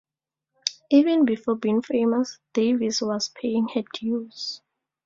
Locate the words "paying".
3.39-3.67